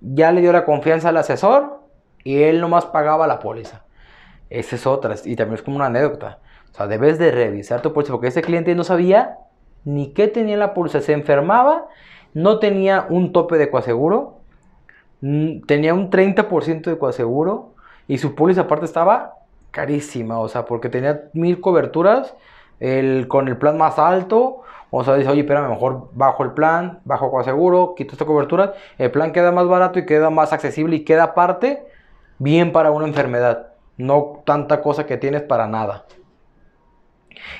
[0.00, 1.82] ya le dio la confianza al asesor
[2.24, 3.84] y él nomás pagaba la póliza.
[4.50, 6.40] Esa es otra, y también es como una anécdota.
[6.72, 9.38] O sea, debes de revisar tu póliza porque ese cliente no sabía
[9.84, 11.00] ni qué tenía la póliza.
[11.00, 11.86] Se enfermaba,
[12.32, 14.40] no tenía un tope de coaseguro,
[15.20, 17.74] tenía un 30% de coaseguro
[18.08, 19.43] y su póliza aparte estaba
[19.74, 22.34] carísima, o sea, porque tenía mil coberturas
[22.78, 27.00] el, con el plan más alto, o sea, dice, oye, espérame, mejor bajo el plan,
[27.04, 30.94] bajo con seguro, quito esta cobertura, el plan queda más barato y queda más accesible
[30.96, 31.84] y queda aparte
[32.38, 36.04] bien para una enfermedad, no tanta cosa que tienes para nada.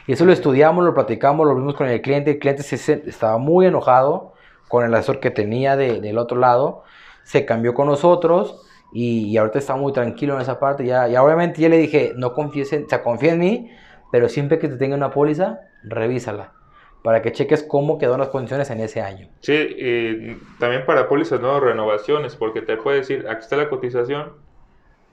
[0.07, 2.33] Y eso lo estudiamos, lo platicamos, lo vimos con el cliente.
[2.33, 4.33] El cliente se, estaba muy enojado
[4.69, 6.85] con el asesor que tenía del otro lado.
[7.25, 10.87] Se cambió con nosotros y, ahorita está muy tranquilo en esa parte.
[10.87, 13.71] Ya, ya obviamente ya le dije, no confíes en, o sea, confía en mí,
[14.13, 16.53] pero siempre que te tenga una póliza, revísala.
[17.03, 19.29] Para que cheques cómo quedaron las condiciones en ese año.
[19.41, 24.33] Sí, y también para pólizas, no renovaciones, porque te puede decir, aquí está la cotización,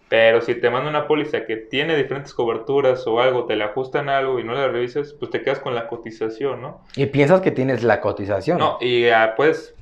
[0.08, 4.10] pero si te manda una póliza que tiene diferentes coberturas o algo, te la ajustan
[4.10, 6.82] algo y no la revisas, pues te quedas con la cotización, ¿no?
[6.96, 8.60] Y piensas que tienes la cotización.
[8.60, 9.76] No, y ah, pues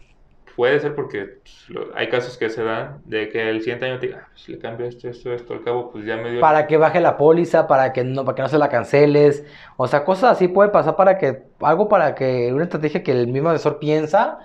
[0.59, 4.07] puede ser porque pues, hay casos que se dan de que el siguiente año te
[4.07, 6.41] diga, ah, pues le cambio esto, esto, esto, al cabo pues ya me dio...
[6.41, 9.45] Para que baje la póliza, para que no, para que no se la canceles,
[9.77, 13.29] o sea, cosas así puede pasar para que, algo para que, una estrategia que el
[13.29, 14.39] mismo asesor piensa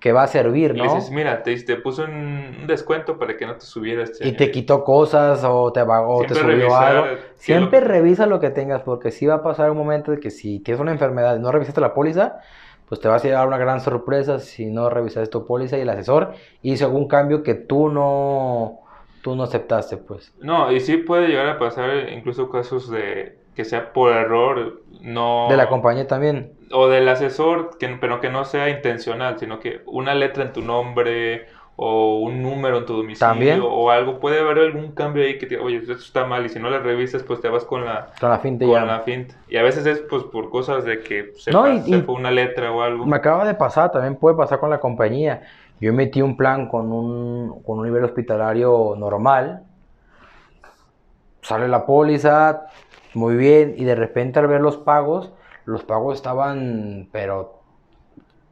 [0.00, 0.84] que va a servir, ¿no?
[0.84, 4.36] Y dices, mira, te, te puso un descuento para que no te subiera este Y
[4.36, 7.06] te quitó cosas o te, o te subió algo.
[7.36, 10.60] Siempre revisa lo que tengas porque sí va a pasar un momento de que si
[10.60, 12.38] tienes una enfermedad y no revisaste la póliza,
[12.94, 15.88] pues te vas a llevar una gran sorpresa si no revisaste tu póliza y el
[15.88, 18.78] asesor hizo algún cambio que tú no,
[19.20, 20.32] tú no aceptaste, pues.
[20.40, 25.48] No, y sí puede llegar a pasar incluso casos de que sea por error, no...
[25.50, 26.52] De la compañía también.
[26.70, 30.62] O del asesor, que, pero que no sea intencional, sino que una letra en tu
[30.62, 33.60] nombre o un número en tu domicilio ¿También?
[33.62, 36.60] o algo, puede haber algún cambio ahí que te, oye, esto está mal y si
[36.60, 38.64] no le revisas, pues te vas con la, con la finta.
[38.64, 39.34] Con la finta.
[39.48, 42.82] Y a veces es pues por cosas de que se, no, fue una letra o
[42.82, 43.06] algo.
[43.06, 45.42] Me acaba de pasar, también puede pasar con la compañía.
[45.80, 49.64] Yo metí un plan con un, con un nivel hospitalario normal,
[51.42, 52.66] sale la póliza,
[53.14, 55.32] muy bien, y de repente al ver los pagos,
[55.64, 57.53] los pagos estaban, pero,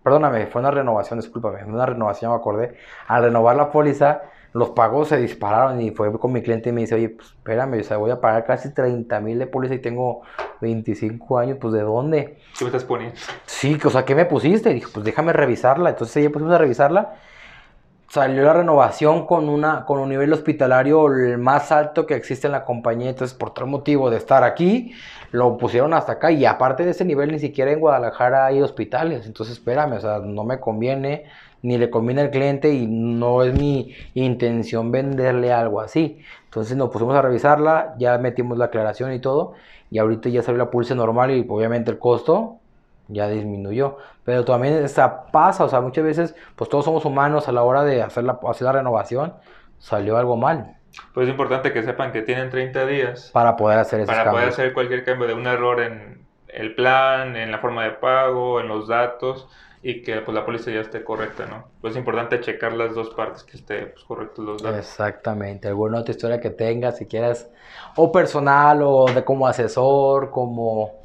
[0.02, 2.74] perdóname, fue una renovación, discúlpame, una renovación, me acordé,
[3.06, 6.82] al renovar la póliza, los pagos se dispararon y fue con mi cliente y me
[6.82, 9.78] dice, oye, pues espérame, o sea, voy a pagar casi 30 mil de póliza y
[9.78, 10.22] tengo
[10.60, 12.38] 25 años, pues ¿de dónde?
[12.58, 13.16] ¿Qué me estás poniendo?
[13.46, 14.70] Sí, o sea, ¿qué me pusiste?
[14.70, 15.90] Y dije, pues déjame revisarla.
[15.90, 17.14] Entonces ella pusimos a revisarla
[18.12, 22.52] salió la renovación con, una, con un nivel hospitalario el más alto que existe en
[22.52, 23.08] la compañía.
[23.08, 24.92] Entonces, por tal motivo de estar aquí,
[25.30, 26.30] lo pusieron hasta acá.
[26.30, 29.24] Y aparte de ese nivel, ni siquiera en Guadalajara hay hospitales.
[29.24, 31.24] Entonces, espérame, o sea, no me conviene,
[31.62, 36.18] ni le conviene al cliente y no es mi intención venderle algo así.
[36.44, 39.54] Entonces, nos pusimos a revisarla, ya metimos la aclaración y todo.
[39.90, 42.58] Y ahorita ya salió la pulse normal y obviamente el costo
[43.12, 43.98] ya disminuyó.
[44.24, 47.84] Pero también esa pasa, o sea, muchas veces, pues todos somos humanos a la hora
[47.84, 49.34] de hacer la, hacer la renovación,
[49.78, 50.76] salió algo mal.
[51.14, 54.48] Pues es importante que sepan que tienen 30 días para poder hacer esos Para poder
[54.48, 58.68] hacer cualquier cambio de un error en el plan, en la forma de pago, en
[58.68, 59.48] los datos
[59.82, 61.64] y que pues la póliza ya esté correcta, ¿no?
[61.80, 64.78] Pues es importante checar las dos partes que esté pues, correctos los datos.
[64.78, 65.66] Exactamente.
[65.66, 67.50] ¿Alguna otra historia que tengas, si quieras,
[67.96, 71.01] o personal, o de como asesor, como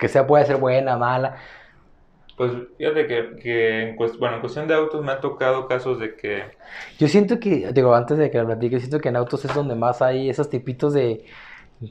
[0.00, 1.36] que sea puede ser buena, mala.
[2.36, 6.16] Pues fíjate que, que en, bueno, en cuestión de autos me han tocado casos de
[6.16, 6.44] que...
[6.98, 9.74] Yo siento que, digo, antes de que lo platique, siento que en autos es donde
[9.74, 11.26] más hay esos tipitos de,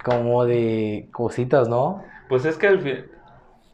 [0.04, 2.04] como de cositas, ¿no?
[2.28, 3.06] Pues es que al fin,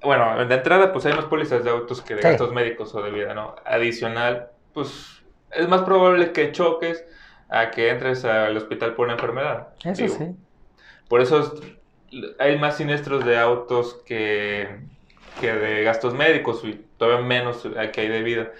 [0.03, 3.11] bueno, de entrada pues hay más pólizas de autos que de gastos médicos o de
[3.11, 3.55] vida, ¿no?
[3.65, 7.05] Adicional, pues es más probable que choques
[7.47, 9.69] a que entres al hospital por una enfermedad.
[9.83, 10.35] Eso sí.
[11.07, 11.55] Por eso
[12.39, 14.67] hay más siniestros de autos que,
[15.39, 18.51] que de gastos médicos y todavía menos que hay de vida.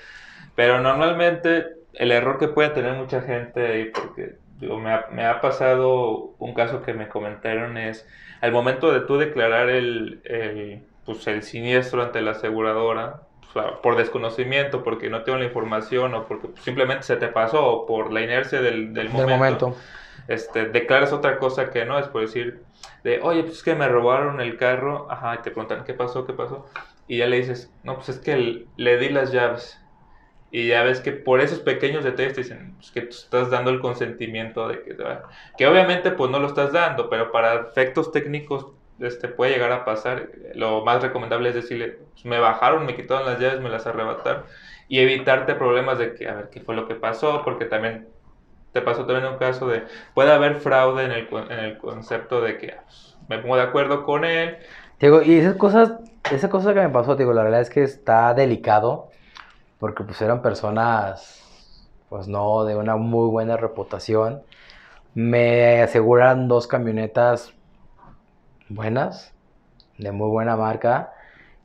[0.56, 5.42] Pero normalmente el error que puede tener mucha gente ahí, porque me, ha, me, ha,
[5.42, 8.08] pasado un caso que me comentaron es,
[8.42, 13.22] al momento de tú declarar el, el, pues el siniestro ante la aseguradora,
[13.82, 18.12] por desconocimiento, porque no tengo la información o porque simplemente se te pasó o por
[18.12, 19.76] la inercia del, del momento, del momento.
[20.28, 22.64] Este, declaras otra cosa que no, es por decir,
[23.04, 26.26] de, oye, pues es que me robaron el carro, ajá, y te preguntan, ¿qué pasó?
[26.26, 26.66] ¿Qué pasó?
[27.08, 29.80] Y ya le dices, no, pues es que le di las llaves.
[30.52, 33.72] Y ya ves que por esos pequeños detalles te dicen pues que tú estás dando
[33.72, 34.96] el consentimiento de que,
[35.58, 38.68] que obviamente pues no lo estás dando, pero para efectos técnicos
[39.00, 40.30] este, puede llegar a pasar.
[40.54, 44.44] Lo más recomendable es decirle, pues me bajaron, me quitaron las llaves, me las arrebataron
[44.88, 48.08] y evitarte problemas de que, a ver, qué fue lo que pasó, porque también
[48.76, 52.58] te pasó también un caso de, puede haber fraude en el, en el concepto de
[52.58, 54.58] que pues, me pongo de acuerdo con él.
[55.00, 55.94] Digo, y esas cosas,
[56.30, 59.12] esa cosa que me pasó, digo, la verdad es que está delicado,
[59.80, 61.42] porque pues eran personas,
[62.10, 64.44] pues no, de una muy buena reputación.
[65.14, 67.54] Me aseguran dos camionetas
[68.68, 69.34] buenas,
[69.98, 71.14] de muy buena marca.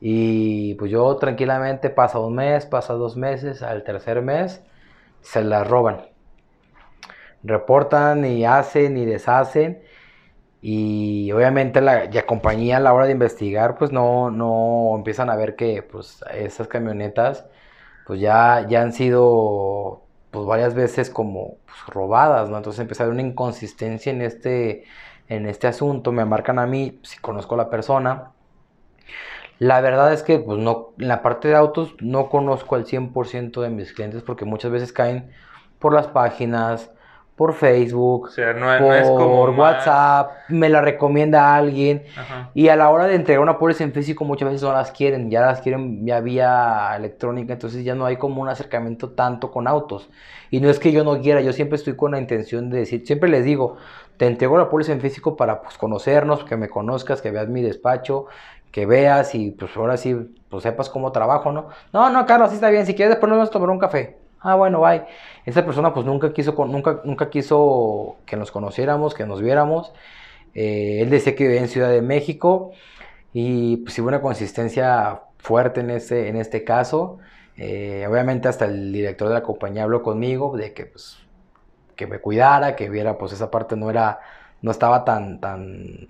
[0.01, 4.63] Y pues yo tranquilamente pasa un mes, pasa dos meses, al tercer mes
[5.23, 6.10] se las roban.
[7.43, 9.83] Reportan y hacen y deshacen.
[10.63, 15.57] Y obviamente la, compañía a la hora de investigar, pues no, no empiezan a ver
[15.57, 17.47] que pues esas camionetas
[18.07, 22.57] pues ya, ya han sido pues varias veces como pues, robadas, ¿no?
[22.57, 24.85] Entonces empieza a haber una inconsistencia en este,
[25.29, 28.33] en este asunto, me marcan a mí, si conozco a la persona.
[29.59, 33.61] La verdad es que pues no, en la parte de autos no conozco al 100%
[33.61, 35.31] de mis clientes porque muchas veces caen
[35.79, 36.91] por las páginas,
[37.37, 38.31] por Facebook,
[39.09, 42.03] por WhatsApp, me la recomienda alguien.
[42.53, 45.31] Y a la hora de entregar una póliza en físico muchas veces no las quieren,
[45.31, 49.67] ya las quieren ya vía electrónica, entonces ya no hay como un acercamiento tanto con
[49.67, 50.11] autos.
[50.51, 53.07] Y no es que yo no quiera, yo siempre estoy con la intención de decir,
[53.07, 53.77] siempre les digo,
[54.17, 57.63] te entrego la póliza en físico para pues, conocernos, que me conozcas, que veas mi
[57.63, 58.27] despacho,
[58.71, 60.15] que veas y pues ahora sí,
[60.51, 61.69] pues sepas cómo trabajo, ¿no?
[61.93, 64.20] No, no, Carlos, sí está bien, si quieres después nos vamos a tomar un café.
[64.41, 65.05] Ah, bueno, bye.
[65.45, 69.93] Esa persona pues nunca quiso, nunca, nunca quiso que nos conociéramos, que nos viéramos.
[70.55, 72.73] Eh, él decía que vivía en Ciudad de México
[73.33, 77.19] y pues hubo una consistencia fuerte en este, en este caso.
[77.57, 81.19] Eh, obviamente hasta el director de la compañía habló conmigo de que pues
[81.97, 84.21] que me cuidara, que viera pues esa parte no era,
[84.63, 86.09] no estaba tan, tan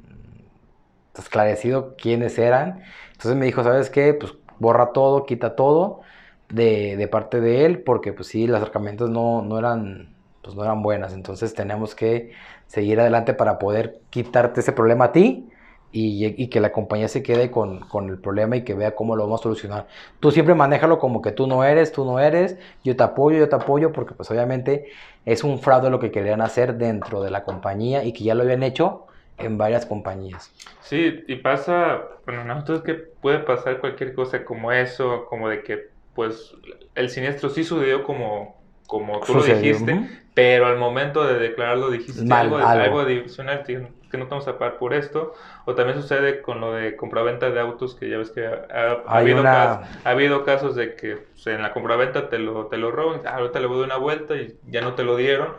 [1.18, 2.82] esclarecido quiénes eran.
[3.12, 4.14] Entonces me dijo, ¿sabes qué?
[4.14, 6.02] Pues borra todo, quita todo
[6.50, 10.82] de, parte de él, porque pues sí, las herramientas no, no, eran, pues, no eran
[10.82, 11.12] buenas.
[11.12, 12.32] Entonces tenemos que
[12.66, 15.48] seguir adelante para poder quitarte ese problema a ti
[15.92, 19.40] y, que la compañía se quede con, el problema y que vea cómo lo vamos
[19.40, 19.86] a solucionar.
[20.20, 23.48] Tú siempre manéjalo como que tú no eres, tú no eres, yo te apoyo, yo
[23.48, 24.90] te apoyo, porque pues obviamente
[25.24, 28.42] es un fraude lo que querían hacer dentro de la compañía y que ya lo
[28.42, 29.06] habían hecho
[29.38, 30.52] en varias compañías.
[30.80, 35.88] Sí, y pasa, bueno, nosotros que puede pasar cualquier cosa como eso, como de que
[36.14, 36.54] pues
[36.94, 42.32] el siniestro sí sucedió como, como tú lo dijiste, pero al momento de declararlo dijiste
[42.32, 43.00] algo, algo.
[43.00, 46.96] adicional que no te vamos a pagar por esto, o también sucede con lo de
[46.96, 51.16] compraventa de autos, que ya ves que ha, habido, casos, ha habido, casos, de que
[51.16, 53.86] pues, en la compraventa te lo, te lo roban, ah, ahorita le voy a dar
[53.86, 55.54] una vuelta y ya no te lo dieron,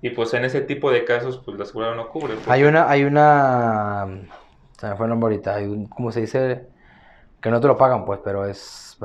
[0.00, 2.34] y pues en ese tipo de casos pues la seguridad no cubre.
[2.34, 2.48] Pues.
[2.48, 4.06] Hay una, hay una,
[4.78, 6.66] se me fue el nombre ahorita, hay un, ¿cómo se dice?
[7.42, 8.96] Que no te lo pagan pues, pero es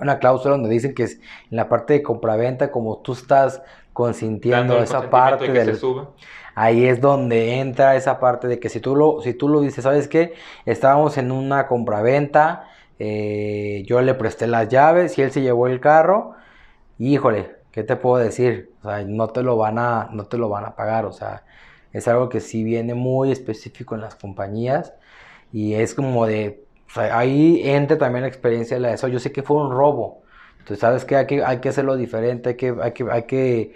[0.00, 4.82] una cláusula donde dicen que es en la parte de compraventa, como tú estás consintiendo
[4.82, 5.78] esa parte del...
[6.56, 9.84] Ahí es donde entra esa parte de que si tú lo, si tú lo dices,
[9.84, 10.34] ¿sabes qué?
[10.66, 15.80] Estábamos en una compraventa, eh, yo le presté las llaves y él se llevó el
[15.80, 16.34] carro,
[16.98, 18.72] híjole, ¿qué te puedo decir?
[18.82, 21.44] O sea, no te lo van a, no te lo van a pagar, o sea,
[21.92, 24.92] es algo que sí viene muy específico en las compañías
[25.52, 26.64] y es como de
[26.96, 29.08] ahí entra también la experiencia de la ESO.
[29.08, 30.22] Yo sé que fue un robo.
[30.58, 31.16] Entonces, ¿sabes qué?
[31.16, 32.74] Hay que, hay que hacerlo diferente, hay que...
[32.80, 33.74] Hay que, hay que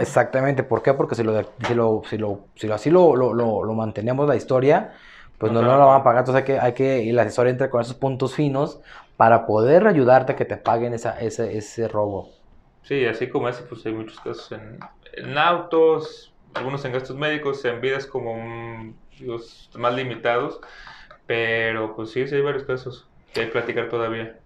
[0.00, 0.94] exactamente, ¿por qué?
[0.94, 4.92] Porque si, lo, si, lo, si, lo, si así lo, lo, lo, mantenemos la historia,
[5.38, 6.20] pues no, no, lo van a pagar.
[6.20, 8.80] Entonces hay que, hay que, y el asesor entra con esos puntos finos
[9.16, 12.30] para poder ayudarte a que te paguen esa, ese, ese robo.
[12.82, 14.78] Sí, así como ese, pues hay muchos casos en,
[15.14, 20.60] en autos, algunos en gastos médicos, en vidas como los más limitados.
[21.32, 24.36] Pero pues sí, sí hay varios casos que platicar todavía.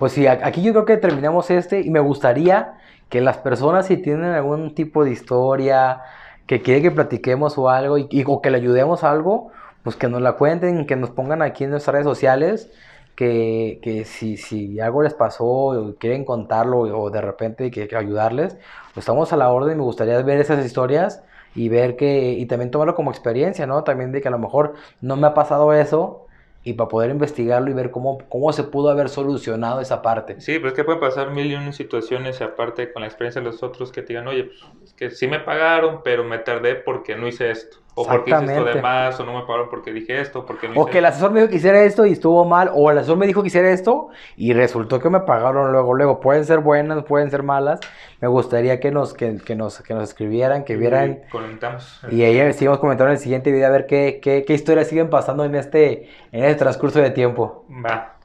[0.00, 3.96] Pues sí, aquí yo creo que terminamos este y me gustaría que las personas si
[3.96, 6.00] tienen algún tipo de historia,
[6.48, 9.52] que quieren que platiquemos o algo, y, o que le ayudemos a algo,
[9.84, 12.72] pues que nos la cuenten, que nos pongan aquí en nuestras redes sociales,
[13.14, 17.96] que, que si, si, algo les pasó o quieren contarlo o de repente que, que
[17.96, 18.56] ayudarles,
[18.94, 21.22] pues estamos a la orden, me gustaría ver esas historias
[21.54, 23.84] y ver que, y también tomarlo como experiencia, ¿no?
[23.84, 26.21] También de que a lo mejor no me ha pasado eso
[26.64, 30.40] y para poder investigarlo y ver cómo, cómo se pudo haber solucionado esa parte.
[30.40, 33.46] Sí, pero es que pueden pasar mil y una situaciones aparte con la experiencia de
[33.46, 36.76] los otros que te digan, oye, pues es que sí me pagaron, pero me tardé
[36.76, 37.78] porque no hice esto.
[37.94, 40.80] O porque hice esto de más, o no me pagaron porque dije esto, porque no
[40.80, 43.18] O que el asesor me dijo que hiciera esto y estuvo mal, o el asesor
[43.18, 46.20] me dijo que hiciera esto y resultó que me pagaron luego, luego.
[46.20, 47.80] Pueden ser buenas, pueden ser malas.
[48.20, 51.20] Me gustaría que nos, que, que nos, que nos escribieran, que vieran.
[51.26, 52.00] Y comentamos.
[52.10, 55.10] Y ahí sigamos comentando en el siguiente video a ver qué, qué, qué historias siguen
[55.10, 57.66] pasando en este, en este transcurso de tiempo.
[57.84, 58.16] Va.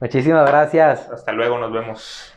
[0.00, 1.08] Muchísimas gracias.
[1.10, 2.29] Hasta luego, nos vemos.